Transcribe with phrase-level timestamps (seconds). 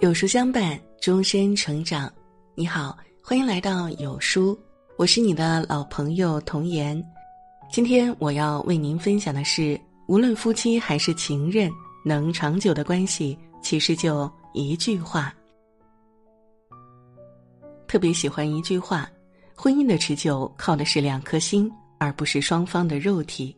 [0.00, 2.10] 有书相伴，终身成长。
[2.54, 4.58] 你好，欢迎来到有书，
[4.96, 7.04] 我是你的老朋友童言。
[7.70, 9.78] 今天我要为您分享的是，
[10.08, 11.70] 无论夫妻还是情人，
[12.02, 15.34] 能长久的关系，其实就一句话。
[17.86, 19.06] 特别喜欢一句话：
[19.54, 23.54] 婚姻的持久靠的是两颗心，而不是双方的肉体。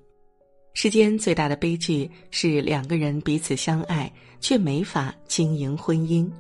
[0.75, 4.11] 世间最大的悲剧是两个人彼此相爱，
[4.41, 6.31] 却没法经营婚姻。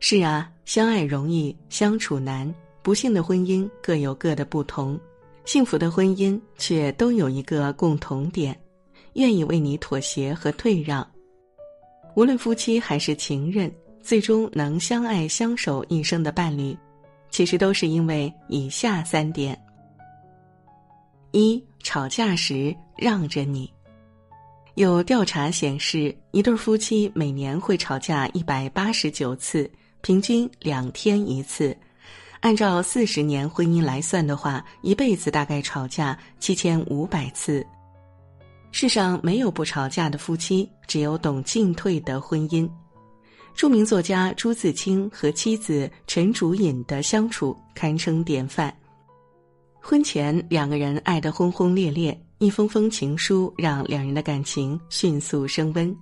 [0.00, 5.00] 是啊，相爱容易相处难，不幸的婚姻各有各的不同，
[5.46, 8.56] 幸福的婚姻却都有一个共同点：
[9.14, 11.06] 愿意为你妥协和退让。
[12.14, 13.72] 无论夫妻还是情人，
[14.02, 16.76] 最终能相爱相守一生的伴侣，
[17.30, 19.58] 其实都是因为以下三点。
[21.36, 23.70] 一吵架时让着你。
[24.74, 29.70] 有调查显示，一对夫妻每年会吵架一百八十九次，
[30.00, 31.76] 平均两天一次。
[32.40, 37.66] 按照四十年婚姻来算的话，一辈子大概吵架七千五百次。
[38.72, 42.66] 世上没有不吵架的夫妻，只有懂进退的婚姻。
[43.54, 48.74] 著名作家朱自清和妻子陈竹隐的相处堪称典范。
[49.88, 55.96] 婚前两个人爱得轰轰烈烈，一封封情书让两人的感情迅速升温。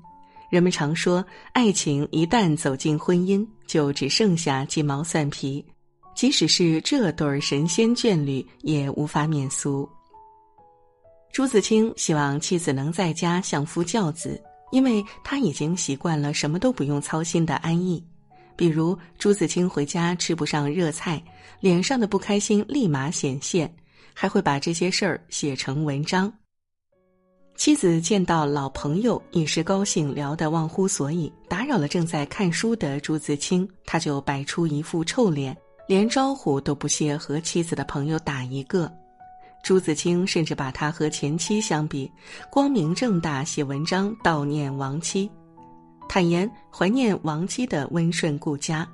[0.49, 5.63] 人们常说，爱情一旦走进婚姻，就只剩下鸡毛蒜皮。
[6.17, 9.87] 即使是这对神仙眷侣，也无法免俗。
[11.31, 18.03] 朱自清希望妻子能在家相夫教子，因为他已经习惯了什么都不用操心的安逸。
[18.57, 21.23] 比如朱自清回家吃不上热菜，
[21.61, 23.73] 脸上的不开心立马显现，
[24.13, 26.33] 还会把这些事儿写成文章。
[27.57, 35.57] 妻子见到老朋友一时高兴聊得忘乎所以，打扰了正在看书的朱自清，他就摆出一副臭脸，
[35.87, 38.91] 连招呼都不屑和妻子的朋友打一个。
[39.63, 42.11] 朱自清甚至把他和前妻相比，
[42.51, 45.31] 光明正大写文章悼念亡妻。
[46.15, 48.89] 坦言怀念亡妻的温顺顾家，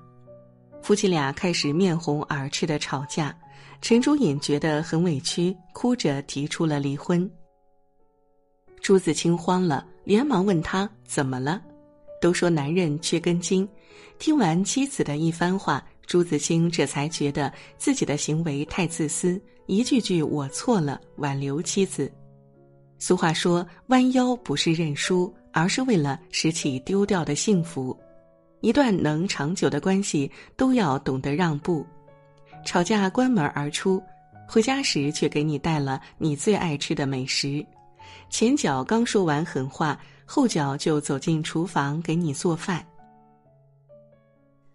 [0.80, 3.38] 夫妻俩开始面红耳赤的吵架。
[3.82, 7.30] 陈竹隐觉得很委屈，哭着提出了离婚。
[8.80, 11.60] 朱自清慌了，连忙问他怎么了。
[12.22, 13.68] 都说男人缺根筋，
[14.18, 22.10] 听完妻子的一番话，朱自清这才觉得自己的行为太自私，一句句我错了，挽留妻子。
[22.98, 25.30] 俗话说，弯腰不是认输。
[25.52, 27.96] 而是为了拾起丢掉的幸福，
[28.60, 31.86] 一段能长久的关系都要懂得让步。
[32.64, 34.02] 吵架关门而出，
[34.46, 37.64] 回家时却给你带了你最爱吃的美食，
[38.28, 42.84] 前脚刚说完狠话，后脚就走进厨房给你做饭。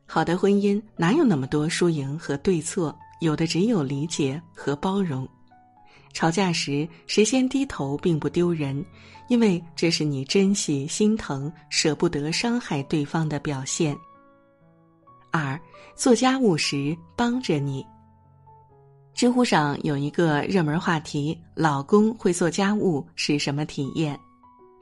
[0.07, 5.27] 好的婚姻哪有那么多输赢和对错，有的只有理解和包容。
[6.15, 8.83] 吵架时，谁先低头并不丢人，
[9.27, 13.93] 因为这是你珍惜、心疼、舍不得伤害对方的表现。
[15.29, 15.59] 二，
[15.93, 17.85] 做家务时帮着你。
[19.13, 24.17] 知乎上有一个热门话题：“老公会做家务是什么体验？”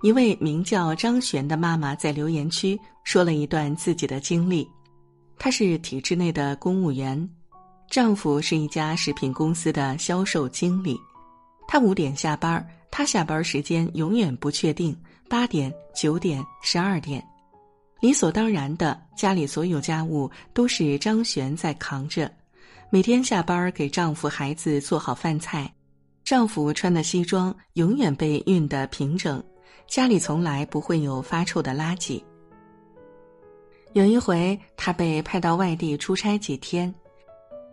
[0.03, 4.69] 一位名叫张璇的妈妈在留言区说了一段自己的经历。
[5.39, 7.27] 她是体制内的公务员，
[7.89, 10.95] 丈夫是一家食品公司的销售经理。
[11.73, 14.95] 他五点下班，他下班时间永远不确定，
[15.28, 17.28] 八点、九点、十二点，
[18.00, 22.31] 理所当然的，家里所有家务都是张璇在扛着。
[22.91, 25.67] 每天下班给丈夫、孩子做好饭菜，
[26.23, 29.44] 丈夫穿的西装永远被熨得平整，
[29.88, 32.22] 家里从来不会有发臭的垃圾。
[33.94, 36.94] 有一回，他被派到外地出差几天，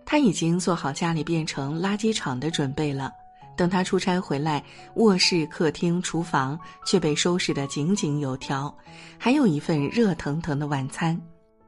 [0.07, 3.13] 他已经做好家里变成垃圾场的准备了。
[3.61, 8.75] 等他出差回来，卧室、客厅、厨房却被收拾得井井有条，
[9.19, 11.21] 还有一份热腾腾的晚餐。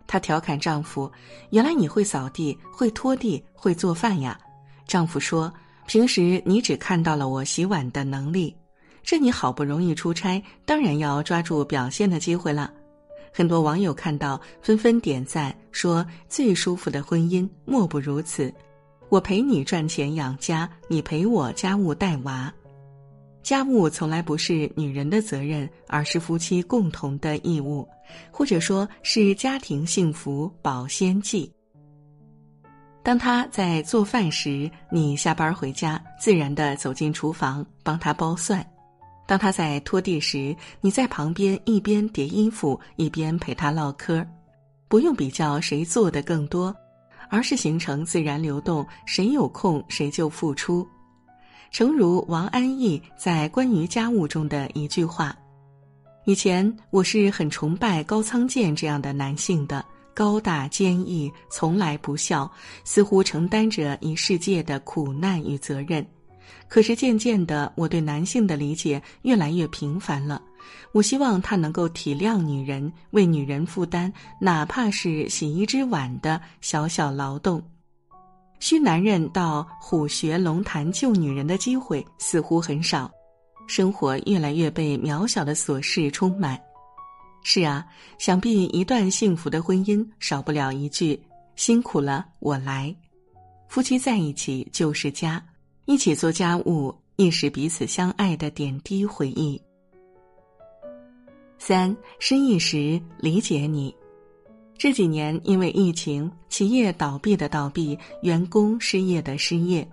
[0.06, 1.12] 她调侃丈夫
[1.52, 4.40] ：“原来你会扫地，会拖地，会做饭呀？”
[4.88, 5.52] 丈夫说
[5.84, 8.56] ：“平时你只看到了我洗碗的能力，
[9.02, 12.72] 这你好不容易出差，当然要抓住表现的机会了。”
[13.34, 18.50] 很多网友看到纷纷点赞，说：“最舒服的婚姻莫不如此。”
[19.12, 22.50] 我陪你赚钱养家，你陪我家务带娃。
[23.42, 27.86] 家务从来不是女人的责任，而是夫妻共同的义务，
[28.30, 31.52] 或者说是家庭幸福保鲜剂。
[33.02, 38.64] 当他在做饭时，你下班回家，自然的走进厨房帮他剥蒜；
[39.26, 44.26] 当他在拖地时，你在旁边一边叠衣服一边陪他唠嗑，
[44.88, 46.74] 不用比较谁做的更多，
[47.32, 50.86] 而是形成自然流动，谁有空谁就付出。
[51.70, 55.34] 诚如王安忆在关于家务中的一句话
[56.26, 59.82] ：“以前我是很崇拜高仓健这样的男性的，
[60.12, 62.50] 高大坚毅，从来不笑，
[62.84, 66.06] 似乎承担着一世界的苦难与责任。
[66.68, 70.42] 可是渐渐的，我对男性的理解越来越平凡了。
[70.92, 77.62] 我希望他能够体谅女人，为女人负担，哪怕是洗一只碗的小小劳动。”
[78.60, 83.10] 需男人到虎穴龙潭救女人的机会似乎很少，
[83.66, 86.60] 生活越来越被渺小的琐事充满。
[87.42, 87.84] 是啊，
[88.18, 91.20] 想必一段幸福的婚姻少不了一句
[91.56, 92.94] “辛苦了，我来”。
[93.66, 95.44] 夫妻在一起就是家，
[95.86, 99.60] 一起做家务亦是彼此相爱的点滴回忆。
[101.64, 103.94] 三失意时理解你。
[104.76, 109.88] 这几年因为疫情，企业倒闭的倒闭，员工失业的失业，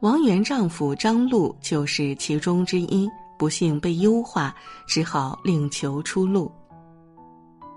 [0.00, 3.08] 王源丈夫张璐就是其中之一。
[3.38, 4.52] 不幸被优化，
[4.88, 6.50] 只好另求出路。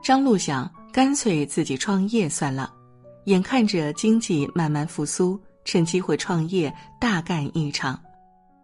[0.01, 2.73] 张璐想，干脆自己创业算了。
[3.25, 7.99] 眼看着经济慢慢复苏，趁机会创业大干一场。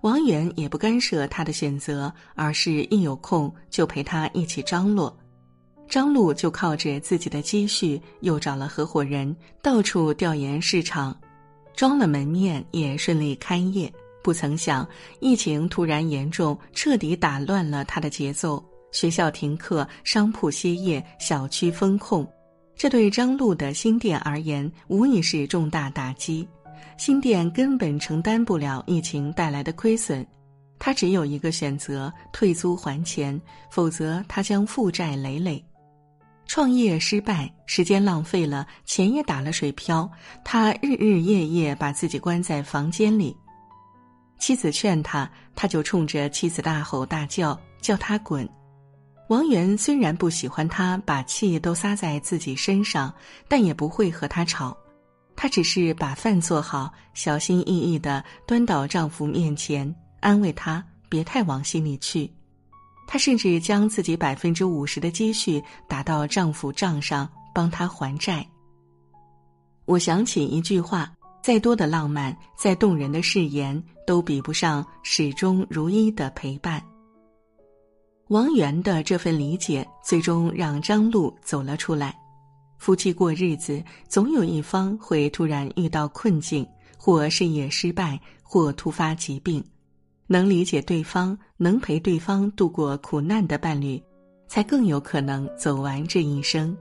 [0.03, 5.17] 王源也不干涉他的选择，而是一有空就陪他一起张罗。
[5.87, 11.17] 张璐就靠着自己的积蓄，又找了合伙人，到处调研市场，
[11.73, 13.91] 装了门面，也顺利开业。
[14.21, 14.85] 不曾想，
[15.21, 18.61] 疫情突然严重，彻底打乱了他的节奏。
[18.91, 22.27] 学校停课，商铺歇业，小区封控，
[22.75, 26.45] 这对张璐的新店而言，无疑是重大打击。
[26.97, 30.25] 新店根本承担不了疫情带来的亏损，
[30.79, 33.39] 他只有一个选择：退租还钱，
[33.69, 35.63] 否则他将负债累累。
[36.45, 40.09] 创业失败，时间浪费了，钱也打了水漂。
[40.43, 43.35] 他日日夜夜把自己关在房间里。
[44.37, 48.47] 妻子劝他，他就冲着妻子大吼大叫，叫他滚。
[49.29, 53.11] 王源虽然不喜欢他把气都撒在自己身上，
[53.47, 54.77] 但也不会和他吵。
[55.35, 62.31] 她只是把饭做好，小心翼翼的端到丈夫面前，安慰他别太往心里去。
[63.05, 68.47] 她甚至将自己百分之五十的积蓄打到丈夫账上，帮他还债。
[69.85, 76.81] 我想起一句话：再多的浪漫，再动人的誓言，都比不上始终如一的陪伴。
[78.29, 82.17] 王源的这份理解，最终让张璐走了出来。
[82.83, 89.63] 夫妻过日子，总有一方会突然遇到困境，或事业失败，或突发疾病。
[90.27, 94.03] 能理解对方，能陪对方度过苦难的伴侣，
[94.49, 96.75] 才更有可能走完这一生。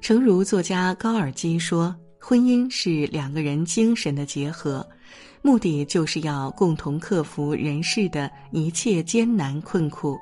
[0.00, 1.92] 诚如作家高尔基说
[2.22, 4.88] ：“婚姻是两个人精神的结合，
[5.42, 10.16] 目的就是要共同克服人世的一切艰难困苦。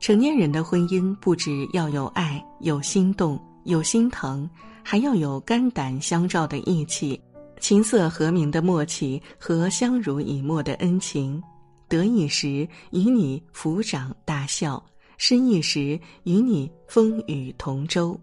[0.00, 4.48] 成年人的婚姻不只要有爱、有心动、有心疼，
[4.82, 7.20] 还要有肝胆相照的义气。”
[7.60, 11.42] 琴瑟和鸣的默契和相濡以沫的恩情，
[11.88, 14.82] 得意时与你抚掌大笑，
[15.18, 18.18] 失意时与你风雨同舟，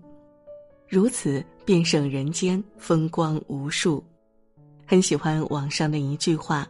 [0.87, 4.03] 如此便胜人间风光无数。
[4.87, 6.67] 很喜欢网上的一句话：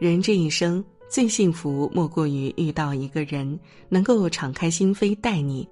[0.00, 3.56] 人这一生最幸福，莫过于遇到一个人
[3.88, 5.68] 能够敞开心扉待你，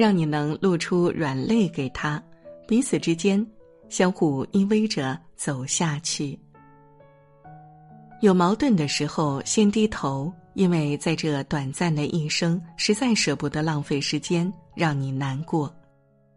[0.00, 2.22] 让你能露出软肋给他，
[2.66, 3.46] 彼此之间。
[3.90, 6.38] 相互依偎着走下去。
[8.22, 15.70] 有矛盾的时候，先低头，因为在这短暂的一生，实在舍不得浪费时间让你难过。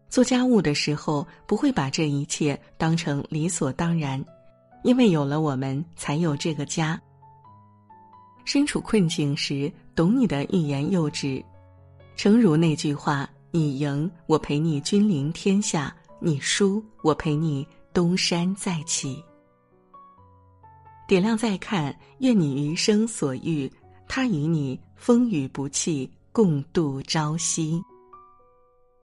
[0.10, 4.22] 做家务的时候，不会把这一切当成理所当然，
[4.84, 7.02] 因为有了我们，才有这个家。
[8.44, 11.42] 身处困境时，懂你的欲言又止，
[12.18, 15.96] 诚如那句话：“你赢，我陪你君临天下。”
[16.26, 19.22] 你输，我陪你东山再起。
[21.06, 23.70] 点亮再看，愿你余生所遇，
[24.08, 27.84] 他与你风雨不弃，共度朝夕。